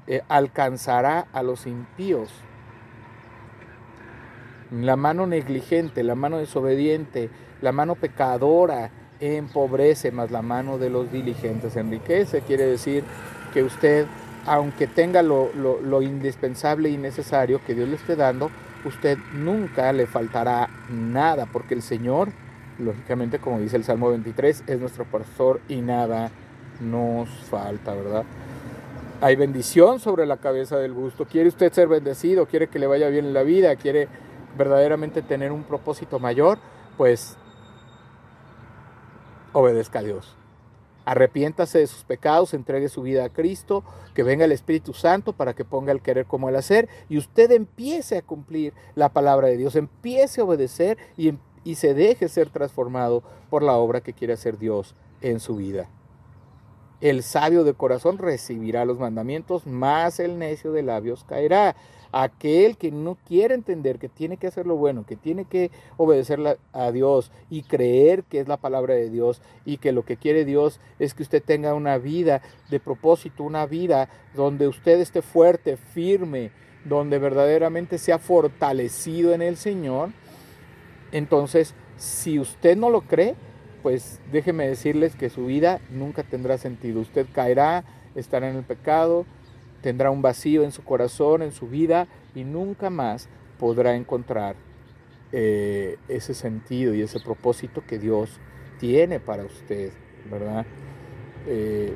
eh, 0.06 0.22
alcanzará 0.28 1.26
a 1.32 1.42
los 1.42 1.66
impíos. 1.66 2.30
La 4.70 4.96
mano 4.96 5.26
negligente, 5.26 6.02
la 6.02 6.14
mano 6.14 6.38
desobediente, 6.38 7.28
la 7.60 7.72
mano 7.72 7.94
pecadora 7.94 8.90
empobrece, 9.20 10.10
más 10.10 10.30
la 10.30 10.42
mano 10.42 10.78
de 10.78 10.88
los 10.88 11.12
diligentes 11.12 11.76
enriquece. 11.76 12.40
Quiere 12.40 12.64
decir 12.64 13.04
que 13.52 13.62
usted 13.62 14.06
aunque 14.46 14.86
tenga 14.86 15.22
lo, 15.22 16.02
indispensable 16.02 16.88
y 16.90 16.96
necesario 16.96 17.60
que 17.64 17.74
Dios 17.74 17.88
le 17.88 17.96
esté 17.96 18.16
dando, 18.16 18.50
usted 18.84 19.18
nunca 19.34 19.92
le 19.92 20.06
faltará 20.06 20.68
nada, 20.90 21.46
porque 21.46 21.74
el 21.74 21.82
Señor, 21.82 22.30
lógicamente, 22.78 23.38
como 23.38 23.60
dice 23.60 23.76
el 23.76 23.84
Salmo 23.84 24.10
23, 24.10 24.64
es 24.66 24.80
nuestro 24.80 25.04
pastor 25.04 25.60
y 25.68 25.76
nada 25.80 26.30
nos 26.80 27.28
falta, 27.48 27.94
¿verdad? 27.94 28.24
hay 29.22 29.36
bendición 29.36 30.00
sobre 30.00 30.26
la 30.26 30.38
cabeza 30.38 30.78
del 30.78 30.92
gusto. 30.92 31.26
¿Quiere 31.26 31.48
usted 31.48 31.72
ser 31.72 31.86
bendecido? 31.86 32.46
¿Quiere 32.46 32.66
que 32.66 32.80
le 32.80 32.88
vaya 32.88 33.08
bien 33.08 33.24
en 33.24 33.32
la 33.32 33.44
vida? 33.44 33.76
¿Quiere 33.76 34.08
verdaderamente 34.58 35.22
tener 35.22 35.52
un 35.52 35.62
propósito 35.62 36.18
mayor? 36.18 36.58
Pues 36.96 37.36
obedezca 39.52 40.00
a 40.00 40.02
Dios. 40.02 40.36
Arrepiéntase 41.04 41.78
de 41.78 41.86
sus 41.86 42.04
pecados, 42.04 42.54
entregue 42.54 42.88
su 42.88 43.02
vida 43.02 43.24
a 43.24 43.28
Cristo, 43.28 43.82
que 44.14 44.22
venga 44.22 44.44
el 44.44 44.52
Espíritu 44.52 44.94
Santo 44.94 45.32
para 45.32 45.54
que 45.54 45.64
ponga 45.64 45.92
el 45.92 46.00
querer 46.00 46.26
como 46.26 46.48
el 46.48 46.56
hacer 46.56 46.88
y 47.08 47.18
usted 47.18 47.50
empiece 47.50 48.18
a 48.18 48.22
cumplir 48.22 48.72
la 48.94 49.08
palabra 49.08 49.48
de 49.48 49.56
Dios, 49.56 49.74
empiece 49.74 50.40
a 50.40 50.44
obedecer 50.44 50.98
y, 51.16 51.34
y 51.64 51.74
se 51.74 51.94
deje 51.94 52.28
ser 52.28 52.50
transformado 52.50 53.22
por 53.50 53.62
la 53.62 53.74
obra 53.74 54.00
que 54.00 54.12
quiere 54.12 54.34
hacer 54.34 54.58
Dios 54.58 54.94
en 55.20 55.40
su 55.40 55.56
vida. 55.56 55.88
El 57.00 57.24
sabio 57.24 57.64
de 57.64 57.74
corazón 57.74 58.18
recibirá 58.18 58.84
los 58.84 59.00
mandamientos, 59.00 59.66
más 59.66 60.20
el 60.20 60.38
necio 60.38 60.70
de 60.70 60.84
labios 60.84 61.24
caerá. 61.24 61.74
Aquel 62.12 62.76
que 62.76 62.92
no 62.92 63.16
quiere 63.26 63.54
entender 63.54 63.98
que 63.98 64.08
tiene 64.08 64.36
que 64.36 64.46
hacer 64.46 64.66
lo 64.66 64.76
bueno, 64.76 65.06
que 65.06 65.16
tiene 65.16 65.46
que 65.46 65.70
obedecer 65.96 66.58
a 66.72 66.92
Dios 66.92 67.32
y 67.48 67.62
creer 67.62 68.22
que 68.24 68.38
es 68.38 68.48
la 68.48 68.58
palabra 68.58 68.94
de 68.94 69.08
Dios 69.08 69.40
y 69.64 69.78
que 69.78 69.92
lo 69.92 70.04
que 70.04 70.18
quiere 70.18 70.44
Dios 70.44 70.78
es 70.98 71.14
que 71.14 71.22
usted 71.22 71.42
tenga 71.42 71.72
una 71.74 71.96
vida 71.96 72.42
de 72.70 72.80
propósito, 72.80 73.44
una 73.44 73.64
vida 73.64 74.10
donde 74.34 74.68
usted 74.68 75.00
esté 75.00 75.22
fuerte, 75.22 75.76
firme, 75.76 76.50
donde 76.84 77.18
verdaderamente 77.18 77.96
sea 77.96 78.18
fortalecido 78.18 79.32
en 79.32 79.40
el 79.40 79.56
Señor. 79.56 80.10
Entonces, 81.12 81.74
si 81.96 82.38
usted 82.38 82.76
no 82.76 82.90
lo 82.90 83.02
cree, 83.02 83.36
pues 83.82 84.20
déjeme 84.30 84.68
decirles 84.68 85.16
que 85.16 85.30
su 85.30 85.46
vida 85.46 85.80
nunca 85.90 86.22
tendrá 86.22 86.58
sentido. 86.58 87.00
Usted 87.00 87.26
caerá, 87.32 87.84
estará 88.14 88.48
en 88.48 88.56
el 88.56 88.64
pecado, 88.64 89.26
tendrá 89.82 90.10
un 90.10 90.22
vacío 90.22 90.62
en 90.62 90.72
su 90.72 90.82
corazón, 90.82 91.42
en 91.42 91.52
su 91.52 91.68
vida 91.68 92.06
y 92.34 92.44
nunca 92.44 92.88
más 92.88 93.28
podrá 93.58 93.94
encontrar 93.94 94.56
eh, 95.32 95.98
ese 96.08 96.34
sentido 96.34 96.94
y 96.94 97.02
ese 97.02 97.20
propósito 97.20 97.82
que 97.86 97.98
Dios 97.98 98.40
tiene 98.78 99.20
para 99.20 99.44
usted, 99.44 99.92
¿verdad? 100.30 100.66
Eh, 101.46 101.94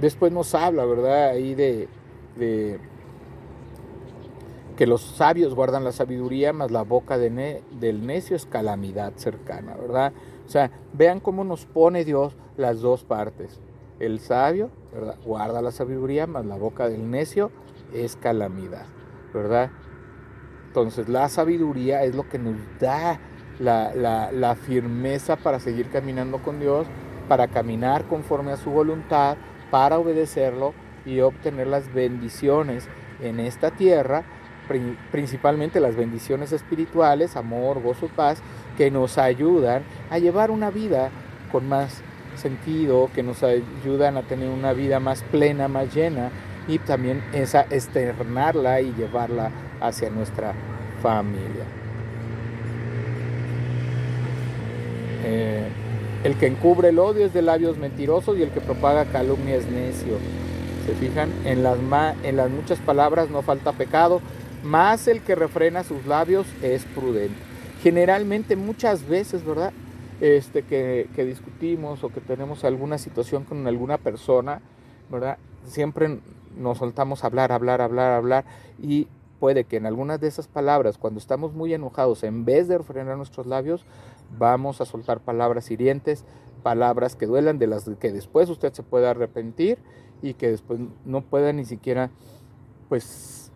después 0.00 0.32
nos 0.32 0.54
habla, 0.54 0.84
¿verdad? 0.84 1.30
Ahí 1.30 1.54
de, 1.54 1.88
que 4.76 4.86
los 4.86 5.00
sabios 5.02 5.54
guardan 5.54 5.84
la 5.84 5.92
sabiduría, 5.92 6.52
más 6.52 6.70
la 6.70 6.82
boca 6.82 7.18
de 7.18 7.62
del 7.80 8.06
necio 8.06 8.36
es 8.36 8.46
calamidad 8.46 9.14
cercana, 9.16 9.74
¿verdad? 9.74 10.12
O 10.46 10.48
sea, 10.48 10.70
vean 10.92 11.20
cómo 11.20 11.44
nos 11.44 11.66
pone 11.66 12.04
Dios 12.04 12.36
las 12.56 12.80
dos 12.80 13.04
partes. 13.04 13.60
El 13.98 14.20
sabio. 14.20 14.70
Guarda 15.24 15.62
la 15.62 15.70
sabiduría, 15.70 16.26
más 16.26 16.44
la 16.46 16.56
boca 16.56 16.88
del 16.88 17.10
necio 17.10 17.50
es 17.92 18.16
calamidad, 18.16 18.86
¿verdad? 19.32 19.70
Entonces 20.68 21.08
la 21.08 21.28
sabiduría 21.28 22.04
es 22.04 22.14
lo 22.14 22.28
que 22.28 22.38
nos 22.38 22.56
da 22.80 23.18
la, 23.58 23.92
la 24.32 24.54
firmeza 24.54 25.36
para 25.36 25.60
seguir 25.60 25.88
caminando 25.90 26.42
con 26.42 26.60
Dios, 26.60 26.86
para 27.28 27.48
caminar 27.48 28.06
conforme 28.06 28.52
a 28.52 28.56
su 28.56 28.70
voluntad, 28.70 29.36
para 29.70 29.98
obedecerlo 29.98 30.74
y 31.04 31.20
obtener 31.20 31.66
las 31.66 31.92
bendiciones 31.92 32.88
en 33.20 33.40
esta 33.40 33.70
tierra, 33.70 34.24
principalmente 35.10 35.80
las 35.80 35.96
bendiciones 35.96 36.52
espirituales, 36.52 37.36
amor, 37.36 37.80
gozo, 37.82 38.08
paz, 38.08 38.42
que 38.76 38.90
nos 38.90 39.16
ayudan 39.16 39.84
a 40.10 40.18
llevar 40.18 40.50
una 40.50 40.70
vida 40.70 41.10
con 41.50 41.68
más 41.68 42.02
sentido, 42.36 43.10
que 43.14 43.22
nos 43.22 43.42
ayudan 43.42 44.16
a 44.16 44.22
tener 44.22 44.48
una 44.48 44.72
vida 44.72 45.00
más 45.00 45.22
plena, 45.22 45.68
más 45.68 45.94
llena 45.94 46.30
y 46.68 46.78
también 46.78 47.22
esa 47.32 47.66
externarla 47.70 48.80
y 48.80 48.92
llevarla 48.94 49.50
hacia 49.80 50.10
nuestra 50.10 50.54
familia. 51.02 51.64
Eh, 55.24 55.68
el 56.24 56.36
que 56.36 56.46
encubre 56.46 56.88
el 56.88 56.98
odio 56.98 57.26
es 57.26 57.34
de 57.34 57.42
labios 57.42 57.78
mentirosos 57.78 58.36
y 58.38 58.42
el 58.42 58.50
que 58.50 58.60
propaga 58.60 59.04
calumnia 59.06 59.56
es 59.56 59.66
necio. 59.70 60.18
¿Se 60.86 60.94
fijan? 60.94 61.30
En 61.44 61.62
las, 61.62 61.78
en 62.22 62.36
las 62.36 62.50
muchas 62.50 62.78
palabras 62.78 63.30
no 63.30 63.42
falta 63.42 63.72
pecado, 63.72 64.20
más 64.62 65.08
el 65.08 65.20
que 65.20 65.34
refrena 65.34 65.84
sus 65.84 66.06
labios 66.06 66.46
es 66.62 66.84
prudente 66.84 67.56
generalmente 67.86 68.56
muchas 68.56 69.06
veces, 69.06 69.44
¿verdad? 69.44 69.72
Este, 70.20 70.62
que, 70.62 71.24
discutimos 71.26 72.02
o 72.02 72.08
que 72.08 72.22
tenemos 72.22 72.64
alguna 72.64 72.96
situación 72.96 73.44
con 73.44 73.66
alguna 73.66 73.98
persona, 73.98 74.62
¿verdad? 75.10 75.36
Siempre 75.66 76.20
nos 76.56 76.78
soltamos 76.78 77.22
a 77.22 77.26
hablar, 77.26 77.52
hablar, 77.52 77.82
hablar, 77.82 78.12
hablar 78.12 78.44
y 78.80 79.08
puede 79.38 79.64
que 79.64 79.76
en 79.76 79.84
algunas 79.84 80.18
de 80.18 80.28
esas 80.28 80.48
palabras, 80.48 80.96
cuando 80.96 81.20
estamos 81.20 81.52
muy 81.52 81.74
enojados, 81.74 82.22
en 82.22 82.46
vez 82.46 82.66
de 82.66 82.78
refrenar 82.78 83.18
nuestros 83.18 83.46
labios, 83.46 83.84
vamos 84.38 84.80
a 84.80 84.86
soltar 84.86 85.20
palabras 85.20 85.70
hirientes, 85.70 86.24
palabras 86.62 87.14
que 87.14 87.26
duelan, 87.26 87.58
de 87.58 87.66
las 87.66 87.88
que 88.00 88.10
después 88.10 88.48
usted 88.48 88.72
se 88.72 88.82
puede 88.82 89.06
arrepentir 89.06 89.78
y 90.22 90.32
que 90.32 90.50
después 90.50 90.80
no 91.04 91.20
pueda 91.20 91.52
ni 91.52 91.66
siquiera, 91.66 92.10
pues 92.88 93.52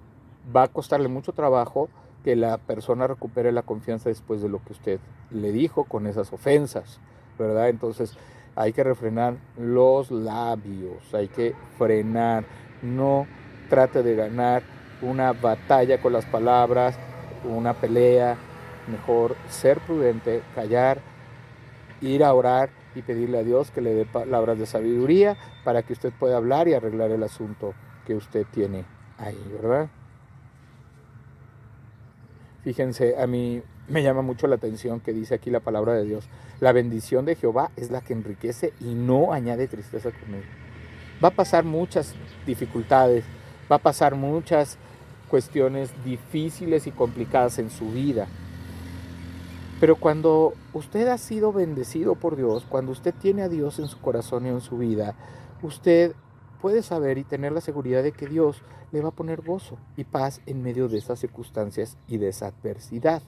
va 0.54 0.64
a 0.64 0.68
costarle 0.68 1.08
mucho 1.08 1.32
trabajo 1.32 1.88
que 2.24 2.36
la 2.36 2.58
persona 2.58 3.06
recupere 3.06 3.52
la 3.52 3.62
confianza 3.62 4.08
después 4.08 4.42
de 4.42 4.48
lo 4.48 4.62
que 4.62 4.72
usted 4.72 5.00
le 5.30 5.52
dijo 5.52 5.84
con 5.84 6.06
esas 6.06 6.32
ofensas, 6.32 7.00
¿verdad? 7.38 7.68
Entonces 7.68 8.16
hay 8.56 8.72
que 8.72 8.84
refrenar 8.84 9.36
los 9.58 10.10
labios, 10.10 11.14
hay 11.14 11.28
que 11.28 11.54
frenar, 11.78 12.44
no 12.82 13.26
trate 13.68 14.02
de 14.02 14.16
ganar 14.16 14.62
una 15.02 15.32
batalla 15.32 16.00
con 16.00 16.12
las 16.12 16.26
palabras, 16.26 16.98
una 17.44 17.74
pelea, 17.74 18.36
mejor 18.86 19.36
ser 19.48 19.80
prudente, 19.80 20.42
callar, 20.54 21.00
ir 22.00 22.24
a 22.24 22.34
orar 22.34 22.70
y 22.94 23.02
pedirle 23.02 23.38
a 23.38 23.44
Dios 23.44 23.70
que 23.70 23.80
le 23.80 23.94
dé 23.94 24.04
palabras 24.04 24.58
de 24.58 24.66
sabiduría 24.66 25.36
para 25.64 25.82
que 25.82 25.92
usted 25.92 26.12
pueda 26.12 26.36
hablar 26.36 26.68
y 26.68 26.74
arreglar 26.74 27.10
el 27.10 27.22
asunto 27.22 27.74
que 28.06 28.14
usted 28.14 28.44
tiene 28.50 28.84
ahí, 29.16 29.38
¿verdad? 29.52 29.88
Fíjense, 32.62 33.16
a 33.18 33.26
mí 33.26 33.62
me 33.88 34.02
llama 34.02 34.22
mucho 34.22 34.46
la 34.46 34.56
atención 34.56 35.00
que 35.00 35.12
dice 35.12 35.34
aquí 35.34 35.50
la 35.50 35.60
palabra 35.60 35.94
de 35.94 36.04
Dios. 36.04 36.28
La 36.60 36.72
bendición 36.72 37.24
de 37.24 37.36
Jehová 37.36 37.70
es 37.76 37.90
la 37.90 38.02
que 38.02 38.12
enriquece 38.12 38.74
y 38.80 38.94
no 38.94 39.32
añade 39.32 39.66
tristeza 39.66 40.10
con 40.10 40.34
él. 40.34 40.44
Va 41.22 41.28
a 41.28 41.34
pasar 41.34 41.64
muchas 41.64 42.14
dificultades, 42.46 43.24
va 43.70 43.76
a 43.76 43.80
pasar 43.80 44.14
muchas 44.14 44.76
cuestiones 45.28 45.90
difíciles 46.04 46.86
y 46.86 46.90
complicadas 46.90 47.58
en 47.58 47.70
su 47.70 47.90
vida. 47.90 48.26
Pero 49.80 49.96
cuando 49.96 50.52
usted 50.74 51.08
ha 51.08 51.16
sido 51.16 51.54
bendecido 51.54 52.14
por 52.14 52.36
Dios, 52.36 52.66
cuando 52.68 52.92
usted 52.92 53.14
tiene 53.14 53.42
a 53.42 53.48
Dios 53.48 53.78
en 53.78 53.88
su 53.88 53.98
corazón 53.98 54.44
y 54.44 54.50
en 54.50 54.60
su 54.60 54.76
vida, 54.76 55.14
usted 55.62 56.14
puede 56.60 56.82
saber 56.82 57.18
y 57.18 57.24
tener 57.24 57.52
la 57.52 57.60
seguridad 57.60 58.02
de 58.02 58.12
que 58.12 58.26
Dios 58.26 58.62
le 58.92 59.00
va 59.00 59.08
a 59.08 59.14
poner 59.14 59.40
gozo 59.40 59.78
y 59.96 60.04
paz 60.04 60.40
en 60.46 60.62
medio 60.62 60.88
de 60.88 60.98
esas 60.98 61.18
circunstancias 61.18 61.96
y 62.08 62.18
de 62.18 62.28
esa 62.28 62.48
adversidad. 62.48 63.22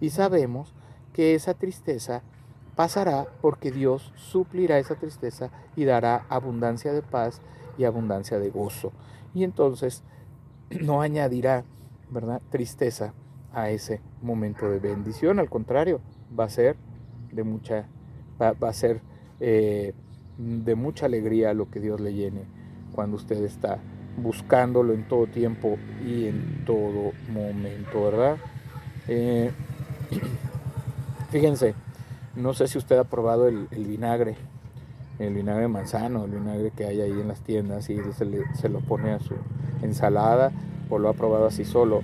Y 0.00 0.10
sabemos 0.10 0.74
que 1.12 1.34
esa 1.34 1.54
tristeza 1.54 2.22
pasará 2.74 3.26
porque 3.40 3.70
Dios 3.70 4.12
suplirá 4.16 4.78
esa 4.78 4.96
tristeza 4.96 5.50
y 5.74 5.84
dará 5.84 6.26
abundancia 6.28 6.92
de 6.92 7.02
paz 7.02 7.40
y 7.78 7.84
abundancia 7.84 8.38
de 8.38 8.50
gozo. 8.50 8.92
Y 9.34 9.44
entonces 9.44 10.02
no 10.80 11.00
añadirá, 11.00 11.64
¿verdad?, 12.10 12.42
tristeza 12.50 13.14
a 13.52 13.70
ese 13.70 14.00
momento 14.20 14.68
de 14.68 14.78
bendición. 14.78 15.38
Al 15.38 15.48
contrario, 15.48 16.00
va 16.38 16.44
a 16.44 16.50
ser 16.50 16.76
de 17.32 17.42
mucha, 17.42 17.86
va, 18.40 18.54
a 18.60 18.72
ser 18.72 19.00
eh, 19.40 19.94
de 20.36 20.74
mucha 20.74 21.06
alegría 21.06 21.54
lo 21.54 21.70
que 21.70 21.80
Dios 21.80 22.00
le 22.00 22.12
llene 22.12 22.55
cuando 22.96 23.16
usted 23.16 23.44
está 23.44 23.78
buscándolo 24.16 24.94
en 24.94 25.06
todo 25.06 25.26
tiempo 25.26 25.76
y 26.04 26.26
en 26.26 26.64
todo 26.64 27.12
momento, 27.28 28.04
¿verdad? 28.04 28.38
Eh, 29.06 29.52
fíjense, 31.30 31.74
no 32.34 32.54
sé 32.54 32.66
si 32.66 32.78
usted 32.78 32.98
ha 32.98 33.04
probado 33.04 33.48
el, 33.48 33.68
vinagre, 33.70 34.36
el 35.18 35.34
vinagre 35.34 35.68
manzano, 35.68 36.24
el 36.24 36.32
vinagre 36.32 36.70
que 36.70 36.86
hay 36.86 37.02
ahí 37.02 37.12
en 37.12 37.28
las 37.28 37.42
tiendas 37.42 37.88
y 37.90 37.98
se, 38.14 38.68
lo 38.68 38.80
pone 38.80 39.12
a 39.12 39.20
su 39.20 39.34
ensalada 39.82 40.50
o 40.88 40.98
lo 40.98 41.10
ha 41.10 41.14
probado 41.14 41.46
así 41.46 41.64
solo. 41.64 42.00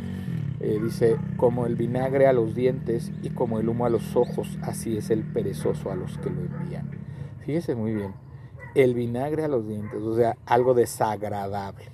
Eh, 0.60 0.78
dice, 0.80 1.16
como 1.38 1.66
el 1.66 1.74
vinagre 1.74 2.28
a 2.28 2.32
los 2.32 2.54
dientes 2.54 3.10
y 3.22 3.30
como 3.30 3.58
el 3.58 3.68
humo 3.68 3.86
a 3.86 3.90
los 3.90 4.14
ojos, 4.14 4.58
así 4.62 4.96
es 4.96 5.10
el 5.10 5.24
perezoso 5.24 5.90
a 5.90 5.96
los 5.96 6.18
que 6.18 6.30
lo 6.30 6.40
envían. 6.42 6.88
Fíjese 7.44 7.74
muy 7.74 7.94
bien, 7.94 8.12
el 8.74 8.94
vinagre 8.94 9.44
a 9.44 9.48
los 9.48 9.66
dientes, 9.66 10.02
o 10.02 10.16
sea, 10.16 10.36
algo 10.46 10.74
desagradable 10.74 11.92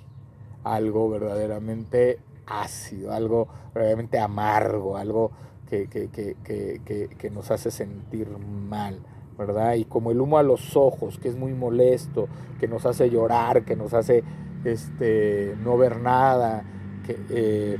algo 0.63 1.09
verdaderamente 1.09 2.19
ácido, 2.45 3.13
algo 3.13 3.47
verdaderamente 3.73 4.19
amargo, 4.19 4.97
algo 4.97 5.31
que, 5.69 5.87
que, 5.87 7.29
nos 7.31 7.51
hace 7.51 7.69
sentir 7.69 8.27
mal, 8.37 8.99
¿verdad? 9.37 9.75
Y 9.75 9.85
como 9.85 10.11
el 10.11 10.19
humo 10.19 10.37
a 10.37 10.43
los 10.43 10.75
ojos, 10.75 11.19
que 11.19 11.29
es 11.29 11.35
muy 11.35 11.53
molesto, 11.53 12.27
que 12.59 12.67
nos 12.67 12.85
hace 12.85 13.09
llorar, 13.09 13.63
que 13.63 13.75
nos 13.75 13.93
hace 13.93 14.23
este, 14.63 15.55
no 15.63 15.77
ver 15.77 15.99
nada, 15.99 16.63
que 17.05 17.17
eh, 17.29 17.77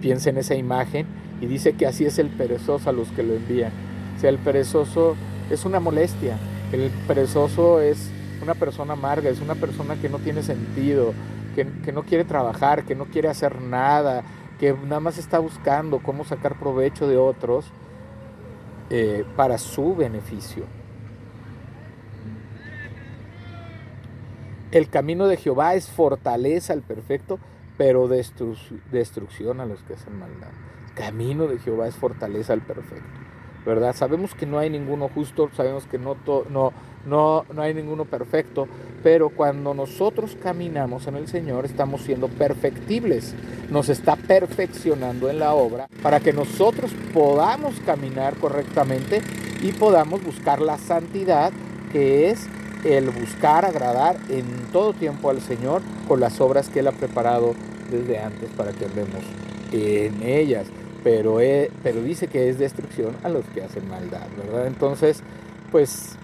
piense 0.00 0.30
en 0.30 0.36
esa 0.36 0.54
imagen 0.54 1.06
y 1.40 1.46
dice 1.46 1.72
que 1.74 1.86
así 1.86 2.04
es 2.04 2.18
el 2.18 2.28
perezoso 2.28 2.90
a 2.90 2.92
los 2.92 3.10
que 3.12 3.22
lo 3.22 3.34
envían. 3.34 3.72
O 4.16 4.20
sea, 4.20 4.28
el 4.30 4.38
perezoso 4.38 5.16
es 5.50 5.64
una 5.64 5.80
molestia, 5.80 6.38
el 6.72 6.90
perezoso 7.06 7.80
es 7.80 8.10
una 8.42 8.54
persona 8.54 8.94
amarga, 8.94 9.30
es 9.30 9.40
una 9.40 9.54
persona 9.54 9.96
que 9.96 10.08
no 10.08 10.18
tiene 10.18 10.42
sentido, 10.42 11.14
que, 11.54 11.92
no 11.92 12.02
quiere 12.02 12.24
trabajar, 12.24 12.84
que 12.84 12.94
no 12.94 13.06
quiere 13.06 13.28
hacer 13.28 13.60
nada, 13.62 14.22
que 14.58 14.72
nada 14.72 15.00
más 15.00 15.18
está 15.18 15.38
buscando 15.38 16.00
cómo 16.00 16.24
sacar 16.24 16.58
provecho 16.58 17.08
de 17.08 17.16
otros 17.16 17.66
eh, 18.90 19.24
para 19.36 19.58
su 19.58 19.94
beneficio. 19.96 20.64
El 24.72 24.90
camino 24.90 25.28
de 25.28 25.36
Jehová 25.36 25.74
es 25.74 25.88
fortaleza 25.88 26.72
al 26.72 26.82
perfecto, 26.82 27.38
pero 27.78 28.08
destrucción 28.08 29.60
a 29.60 29.66
los 29.66 29.82
que 29.82 29.94
hacen 29.94 30.18
maldad. 30.18 30.50
camino 30.94 31.46
de 31.46 31.58
Jehová 31.58 31.88
es 31.88 31.94
fortaleza 31.94 32.52
al 32.52 32.62
perfecto. 32.62 33.25
¿Verdad? 33.66 33.96
Sabemos 33.96 34.32
que 34.34 34.46
no 34.46 34.60
hay 34.60 34.70
ninguno 34.70 35.10
justo, 35.12 35.50
sabemos 35.56 35.86
que 35.86 35.98
no, 35.98 36.16
no, 36.48 36.72
no, 37.04 37.44
no 37.52 37.62
hay 37.62 37.74
ninguno 37.74 38.04
perfecto, 38.04 38.68
pero 39.02 39.30
cuando 39.30 39.74
nosotros 39.74 40.36
caminamos 40.40 41.08
en 41.08 41.16
el 41.16 41.26
Señor 41.26 41.64
estamos 41.64 42.02
siendo 42.02 42.28
perfectibles, 42.28 43.34
nos 43.68 43.88
está 43.88 44.14
perfeccionando 44.14 45.28
en 45.28 45.40
la 45.40 45.54
obra 45.54 45.88
para 46.00 46.20
que 46.20 46.32
nosotros 46.32 46.92
podamos 47.12 47.74
caminar 47.80 48.36
correctamente 48.36 49.20
y 49.60 49.72
podamos 49.72 50.22
buscar 50.22 50.60
la 50.60 50.78
santidad 50.78 51.52
que 51.90 52.30
es 52.30 52.46
el 52.84 53.10
buscar 53.10 53.64
agradar 53.64 54.16
en 54.28 54.46
todo 54.72 54.92
tiempo 54.92 55.28
al 55.30 55.40
Señor 55.40 55.82
con 56.06 56.20
las 56.20 56.40
obras 56.40 56.68
que 56.68 56.80
Él 56.80 56.86
ha 56.86 56.92
preparado 56.92 57.54
desde 57.90 58.18
antes 58.18 58.48
para 58.50 58.72
que 58.72 58.84
andemos 58.84 59.24
en 59.72 60.22
ellas. 60.22 60.66
Pero, 61.06 61.38
pero 61.84 62.02
dice 62.02 62.26
que 62.26 62.48
es 62.48 62.58
destrucción 62.58 63.14
a 63.22 63.28
los 63.28 63.44
que 63.50 63.62
hacen 63.62 63.88
maldad, 63.88 64.26
¿verdad? 64.36 64.66
Entonces, 64.66 65.22
pues 65.70 66.16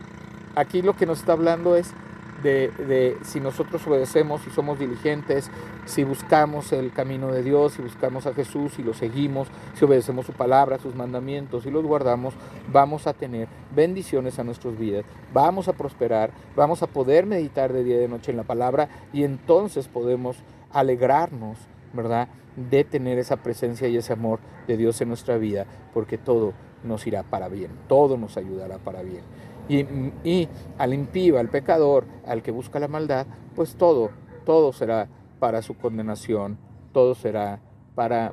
aquí 0.57 0.83
lo 0.83 0.97
que 0.97 1.07
nos 1.07 1.21
está 1.21 1.35
hablando 1.35 1.77
es 1.77 1.95
de, 2.43 3.17
si 3.23 3.39
nosotros 3.39 3.87
obedecemos, 3.87 4.41
si 4.43 4.51
somos 4.51 4.81
diligentes, 4.81 5.53
si 5.85 6.03
buscamos 6.03 6.73
el 6.73 6.93
camino 6.93 7.31
de 7.31 7.45
Dios, 7.45 7.75
si 7.75 7.83
buscamos 7.83 8.27
a 8.27 8.35
Jesús, 8.35 8.77
y 8.81 8.83
lo 8.83 8.93
seguimos, 8.93 9.47
si 9.75 9.85
obedecemos 9.85 10.27
su 10.27 10.33
palabra, 10.33 10.81
sus 10.81 10.97
mandamientos 10.97 11.65
y 11.65 11.71
los 11.71 11.85
guardamos, 11.85 12.35
vamos 12.73 13.07
a 13.07 13.13
tener 13.13 13.47
bendiciones 13.73 14.41
a 14.41 14.43
nuestras 14.43 14.77
vidas, 14.77 15.05
vamos 15.33 15.69
a 15.69 15.75
prosperar, 15.75 16.33
vamos 16.57 16.83
a 16.83 16.89
poder 16.89 17.25
meditar 17.25 17.73
de 17.73 17.85
día 17.85 17.99
y 17.99 18.01
de 18.01 18.09
noche 18.09 18.33
en 18.33 18.37
la 18.37 18.43
palabra 18.43 18.89
y 19.13 19.23
entonces 19.23 19.87
podemos 19.87 20.39
alegrarnos, 20.73 21.57
¿verdad? 21.93 22.29
De 22.57 22.85
tener 22.85 23.19
esa 23.19 23.37
presencia 23.37 23.89
y 23.89 23.97
ese 23.97 24.13
amor 24.13 24.41
de 24.67 24.77
Dios 24.77 25.01
en 25.01 25.09
nuestra 25.09 25.39
vida, 25.39 25.67
porque 25.93 26.19
todo 26.19 26.53
nos 26.85 27.07
irá 27.07 27.23
para 27.23 27.49
bien, 27.49 27.71
todo 27.89 28.17
nos 28.17 28.37
ayudará 28.37 28.79
para 28.79 29.03
bien. 29.03 29.23
Y, 29.69 30.49
al 30.77 30.93
impío, 30.93 31.39
al 31.39 31.49
pecador, 31.49 32.05
al 32.27 32.43
que 32.43 32.51
busca 32.51 32.81
la 32.81 32.89
maldad, 32.89 33.27
pues 33.55 33.77
todo, 33.77 34.11
todo 34.45 34.73
será 34.73 35.09
para 35.39 35.63
su 35.63 35.77
condenación, 35.77 36.59
todo 36.93 37.15
será 37.15 37.61
para 37.95 38.33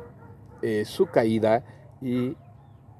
eh, 0.61 0.83
su 0.85 1.05
caída 1.05 1.63
y 2.01 2.35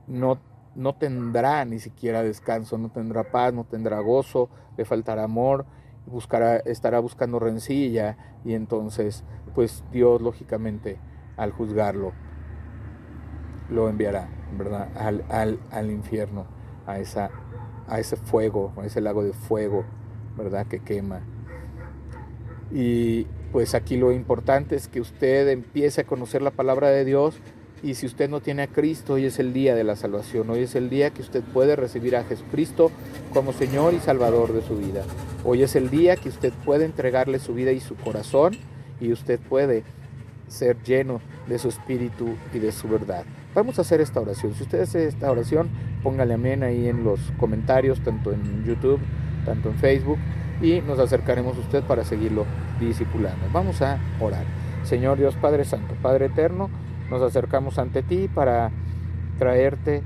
no, 0.07 0.39
no 0.75 0.95
tendrá 0.95 1.65
ni 1.65 1.79
siquiera 1.79 2.23
descanso, 2.23 2.77
no 2.77 2.89
tendrá 2.89 3.31
paz, 3.31 3.53
no 3.53 3.65
tendrá 3.65 3.99
gozo, 3.99 4.49
le 4.77 4.85
faltará 4.85 5.23
amor, 5.23 5.65
buscará, 6.09 6.57
estará 6.57 6.99
buscando 6.99 7.39
rencilla 7.39 8.17
y 8.43 8.53
entonces 8.53 9.23
pues 9.55 9.83
Dios 9.91 10.21
lógicamente 10.21 10.97
al 11.37 11.51
juzgarlo 11.51 12.13
lo 13.69 13.87
enviará, 13.87 14.29
¿verdad? 14.57 14.89
Al, 14.97 15.23
al, 15.29 15.59
al 15.71 15.91
infierno, 15.91 16.47
a 16.87 16.99
esa 16.99 17.29
a 17.89 17.99
ese 17.99 18.15
fuego, 18.15 18.71
a 18.77 18.85
ese 18.85 19.01
lago 19.01 19.23
de 19.23 19.33
fuego, 19.33 19.83
¿verdad? 20.37 20.67
Que 20.67 20.79
quema. 20.79 21.21
Y 22.71 23.25
pues 23.51 23.73
aquí 23.73 23.97
lo 23.97 24.11
importante 24.11 24.75
es 24.75 24.87
que 24.87 25.01
usted 25.01 25.47
empiece 25.49 26.01
a 26.01 26.03
conocer 26.03 26.41
la 26.41 26.51
palabra 26.51 26.89
de 26.89 27.03
Dios 27.03 27.39
y 27.81 27.95
si 27.95 28.05
usted 28.05 28.29
no 28.29 28.41
tiene 28.41 28.63
a 28.63 28.67
Cristo, 28.67 29.13
hoy 29.13 29.25
es 29.25 29.39
el 29.39 29.53
día 29.53 29.73
de 29.73 29.83
la 29.83 29.95
salvación, 29.95 30.49
hoy 30.49 30.63
es 30.63 30.75
el 30.75 30.89
día 30.89 31.09
que 31.11 31.21
usted 31.21 31.43
puede 31.43 31.75
recibir 31.75 32.15
a 32.15 32.23
Jesucristo 32.23 32.91
como 33.33 33.53
Señor 33.53 33.93
y 33.93 33.99
Salvador 33.99 34.53
de 34.53 34.61
su 34.61 34.77
vida. 34.77 35.03
Hoy 35.45 35.63
es 35.63 35.77
el 35.77 35.89
día 35.89 36.17
que 36.17 36.27
usted 36.27 36.51
puede 36.65 36.83
entregarle 36.83 37.39
su 37.39 37.53
vida 37.53 37.71
y 37.71 37.79
su 37.79 37.95
corazón 37.95 38.57
y 38.99 39.13
usted 39.13 39.39
puede 39.39 39.83
ser 40.49 40.81
lleno 40.83 41.21
de 41.47 41.57
su 41.59 41.69
espíritu 41.69 42.35
y 42.53 42.59
de 42.59 42.73
su 42.73 42.89
verdad. 42.89 43.23
Vamos 43.55 43.77
a 43.77 43.81
hacer 43.81 44.01
esta 44.01 44.19
oración. 44.19 44.53
Si 44.53 44.63
usted 44.63 44.81
hace 44.81 45.07
esta 45.07 45.31
oración, 45.31 45.69
póngale 46.03 46.33
amén 46.33 46.61
ahí 46.63 46.89
en 46.89 47.05
los 47.05 47.19
comentarios, 47.39 48.01
tanto 48.01 48.33
en 48.33 48.65
YouTube, 48.65 48.99
tanto 49.45 49.69
en 49.69 49.75
Facebook, 49.75 50.17
y 50.61 50.81
nos 50.81 50.99
acercaremos 50.99 51.55
a 51.55 51.61
usted 51.61 51.83
para 51.83 52.03
seguirlo 52.03 52.45
discipulando. 52.79 53.45
Vamos 53.53 53.81
a 53.81 53.97
orar. 54.19 54.43
Señor 54.83 55.17
Dios 55.17 55.35
Padre 55.35 55.63
Santo, 55.63 55.95
Padre 56.01 56.25
Eterno, 56.25 56.69
nos 57.09 57.21
acercamos 57.21 57.79
ante 57.79 58.03
ti 58.03 58.27
para 58.27 58.71
traerte 59.37 60.03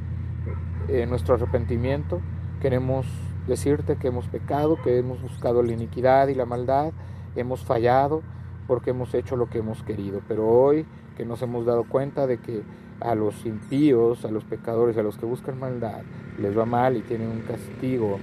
eh, 0.89 1.07
nuestro 1.07 1.35
arrepentimiento. 1.35 2.21
Queremos 2.61 3.07
decirte 3.47 3.97
que 3.97 4.07
hemos 4.07 4.27
pecado, 4.27 4.77
que 4.83 4.97
hemos 4.97 5.21
buscado 5.21 5.63
la 5.63 5.73
iniquidad 5.73 6.27
y 6.27 6.35
la 6.35 6.45
maldad, 6.45 6.91
hemos 7.35 7.63
fallado 7.63 8.21
porque 8.67 8.91
hemos 8.91 9.13
hecho 9.13 9.35
lo 9.35 9.49
que 9.49 9.59
hemos 9.59 9.83
querido. 9.83 10.21
Pero 10.27 10.47
hoy 10.47 10.85
que 11.17 11.25
nos 11.25 11.41
hemos 11.41 11.65
dado 11.65 11.83
cuenta 11.83 12.27
de 12.27 12.39
que 12.39 12.63
a 12.99 13.15
los 13.15 13.45
impíos, 13.45 14.25
a 14.25 14.31
los 14.31 14.43
pecadores, 14.43 14.97
a 14.97 15.03
los 15.03 15.17
que 15.17 15.25
buscan 15.25 15.59
maldad, 15.59 16.01
les 16.39 16.57
va 16.57 16.65
mal 16.65 16.95
y 16.97 17.01
tienen 17.01 17.27
un 17.27 17.41
castigo 17.41 18.19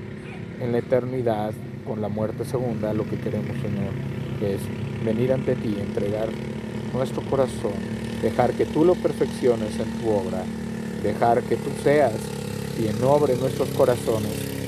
en 0.61 0.73
la 0.73 0.79
eternidad 0.79 1.53
con 1.87 2.01
la 2.01 2.09
muerte 2.09 2.45
segunda, 2.45 2.93
lo 2.95 3.05
que 3.05 3.19
queremos, 3.19 3.57
Señor, 3.59 3.93
es 4.41 4.61
venir 5.05 5.33
ante 5.33 5.55
ti, 5.57 5.77
entregar 5.79 6.29
nuestro 6.93 7.23
corazón, 7.23 7.73
dejar 8.23 8.53
que 8.53 8.67
tú 8.67 8.85
lo 8.85 8.95
perfecciones 8.95 9.79
en 9.79 9.91
tu 10.01 10.11
obra, 10.11 10.45
dejar 11.03 11.43
que 11.43 11.57
tú 11.57 11.71
seas 11.83 12.15
quien 12.77 13.03
obre 13.05 13.37
nuestros 13.37 13.69
corazones, 13.71 14.60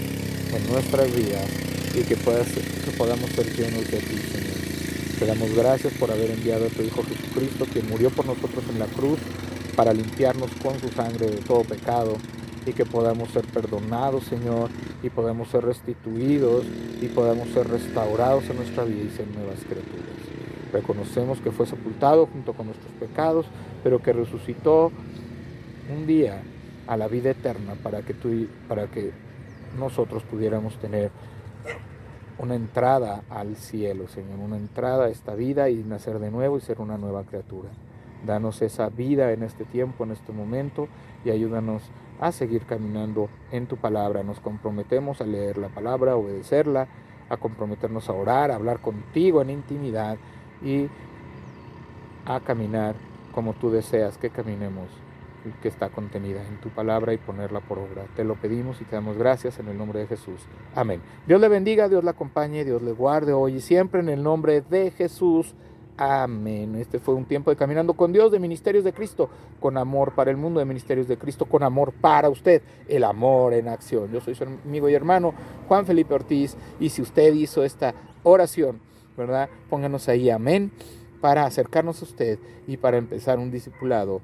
en 0.55 0.73
nuestras 0.73 1.15
vidas, 1.15 1.49
y 1.95 2.03
que, 2.03 2.17
puedas, 2.17 2.47
que 2.49 2.91
podamos 2.97 3.31
ser 3.31 3.47
llenos 3.55 3.91
de 3.91 3.99
ti, 3.99 4.17
Señor. 4.17 4.53
Te 5.19 5.27
damos 5.27 5.55
gracias 5.55 5.93
por 5.95 6.11
haber 6.11 6.31
enviado 6.31 6.67
a 6.67 6.69
tu 6.69 6.83
Hijo 6.83 7.03
Jesucristo, 7.05 7.67
quien 7.73 7.89
murió 7.89 8.11
por 8.11 8.27
nosotros 8.27 8.65
en 8.71 8.79
la 8.79 8.87
cruz 8.87 9.19
para 9.77 9.93
limpiarnos 9.93 10.51
con 10.63 10.79
su 10.81 10.89
sangre 10.89 11.27
de 11.31 11.37
todo 11.39 11.63
pecado 11.63 12.17
y 12.67 12.73
que 12.73 12.85
podamos 12.85 13.31
ser 13.31 13.45
perdonados, 13.47 14.25
Señor, 14.25 14.71
y 15.03 15.11
podamos 15.11 15.49
ser 15.49 15.65
restituidos 15.65 16.65
y 17.01 17.07
podamos 17.07 17.49
ser 17.49 17.69
restaurados 17.69 18.45
en 18.51 18.57
nuestra 18.57 18.85
vida 18.85 19.03
y 19.05 19.17
ser 19.17 19.27
nuevas 19.29 19.61
criaturas. 19.61 20.13
Reconocemos 20.73 21.41
que 21.41 21.51
fue 21.51 21.67
sepultado 21.67 22.27
junto 22.27 22.53
con 22.53 22.67
nuestros 22.67 22.93
pecados, 22.99 23.47
pero 23.83 24.01
que 24.03 24.13
resucitó 24.13 24.91
un 25.95 26.07
día 26.07 26.43
a 26.87 26.97
la 26.97 27.09
vida 27.09 27.31
eterna 27.31 27.75
para 27.83 28.03
que, 28.03 28.15
tú, 28.15 28.47
para 28.69 28.87
que 28.87 29.13
nosotros 29.79 30.23
pudiéramos 30.25 30.77
tener 30.79 31.11
una 32.39 32.55
entrada 32.55 33.23
al 33.31 33.57
cielo, 33.57 34.09
Señor, 34.09 34.39
una 34.39 34.57
entrada 34.57 35.05
a 35.05 35.09
esta 35.09 35.35
vida 35.35 35.71
y 35.71 35.77
nacer 35.77 36.19
de 36.19 36.31
nuevo 36.31 36.59
y 36.59 36.61
ser 36.61 36.81
una 36.81 36.99
nueva 36.99 37.25
criatura. 37.25 37.69
Danos 38.27 38.63
esa 38.63 38.89
vida 38.89 39.33
en 39.33 39.43
este 39.43 39.65
tiempo, 39.65 40.05
en 40.05 40.13
este 40.13 40.33
momento, 40.33 40.89
y 41.25 41.31
ayúdanos 41.31 41.83
a 42.21 42.33
seguir 42.33 42.67
caminando 42.67 43.29
en 43.51 43.67
tu 43.67 43.77
palabra. 43.77 44.23
Nos 44.23 44.41
comprometemos 44.41 45.21
a 45.21 45.25
leer 45.25 45.59
la 45.59 45.69
palabra, 45.69 46.13
a 46.13 46.17
obedecerla, 46.17 46.89
a 47.29 47.37
comprometernos 47.37 48.09
a 48.09 48.13
orar, 48.13 48.51
a 48.51 48.57
hablar 48.57 48.81
contigo 48.81 49.43
en 49.43 49.51
intimidad 49.51 50.17
y 50.63 50.89
a 52.25 52.41
caminar 52.41 52.95
como 53.35 53.55
tú 53.55 53.71
deseas 53.71 54.19
que 54.19 54.31
caminemos, 54.31 54.89
que 55.61 55.69
está 55.69 55.89
contenida 55.89 56.47
en 56.47 56.61
tu 56.61 56.69
palabra 56.71 57.13
y 57.13 57.19
ponerla 57.19 57.61
por 57.61 57.79
obra. 57.79 58.07
Te 58.15 58.25
lo 58.25 58.37
pedimos 58.37 58.81
y 58.81 58.85
te 58.85 58.97
damos 58.97 59.17
gracias 59.17 59.59
en 59.59 59.69
el 59.69 59.77
nombre 59.77 60.01
de 60.01 60.07
Jesús. 60.07 60.41
Amén. 60.75 61.01
Dios 61.27 61.41
le 61.41 61.49
bendiga, 61.49 61.89
Dios 61.89 62.05
le 62.05 62.11
acompañe, 62.11 62.65
Dios 62.65 62.83
le 62.83 62.93
guarde 62.93 63.33
hoy 63.33 63.57
y 63.57 63.61
siempre 63.61 64.01
en 64.01 64.09
el 64.09 64.23
nombre 64.23 64.61
de 64.61 64.91
Jesús. 64.91 65.55
Amén. 65.97 66.75
Este 66.77 66.99
fue 66.99 67.15
un 67.15 67.27
tiempo 67.27 67.51
de 67.51 67.57
caminando 67.57 67.95
con 67.95 68.13
Dios, 68.13 68.33
de 68.33 68.39
Ministerios 68.39 68.83
de 68.83 68.93
Cristo, 68.93 69.29
con 69.61 69.77
amor 69.77 70.15
para 70.15 70.31
el 70.31 70.37
mundo, 70.37 70.59
de 70.59 70.65
Ministerios 70.65 71.07
de 71.07 71.19
Cristo, 71.19 71.45
con 71.45 71.63
amor 71.63 71.93
para 71.93 72.31
usted, 72.31 72.63
el 72.89 73.05
amor 73.05 73.53
en 73.53 73.69
acción. 73.69 74.11
Yo 74.11 74.21
soy 74.21 74.35
su 74.35 74.45
amigo 74.45 74.89
y 74.89 74.95
hermano 74.95 75.35
Juan 75.69 75.85
Felipe 75.85 76.15
Ortiz 76.15 76.57
y 76.81 76.89
si 76.89 77.03
usted 77.03 77.35
hizo 77.35 77.63
esta 77.63 77.95
oración, 78.23 78.81
¿verdad? 79.17 79.49
Pónganos 79.69 80.09
ahí 80.09 80.31
amén 80.31 80.73
para 81.21 81.45
acercarnos 81.45 82.01
a 82.03 82.05
usted 82.05 82.39
y 82.67 82.79
para 82.79 82.97
empezar 82.97 83.39
un 83.39 83.51
discipulado, 83.51 84.21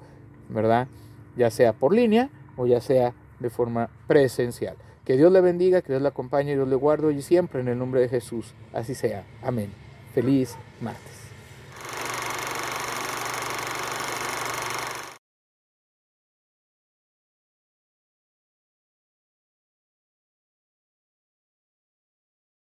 ¿verdad? 0.48 0.88
Ya 1.36 1.50
sea 1.50 1.72
por 1.72 1.94
línea 1.94 2.30
o 2.56 2.66
ya 2.66 2.80
sea 2.80 3.14
de 3.40 3.50
forma 3.50 3.88
presencial. 4.06 4.76
Que 5.04 5.16
Dios 5.16 5.32
le 5.32 5.40
bendiga, 5.40 5.80
que 5.80 5.92
Dios 5.92 6.02
le 6.02 6.08
acompañe, 6.08 6.54
Dios 6.54 6.68
le 6.68 6.76
guarde 6.76 7.12
y 7.12 7.22
siempre 7.22 7.60
en 7.60 7.68
el 7.68 7.78
nombre 7.78 8.00
de 8.00 8.08
Jesús. 8.08 8.54
Así 8.72 8.94
sea. 8.94 9.24
Amén 9.42 9.88
Feliz 10.14 10.56
martes. 10.80 11.17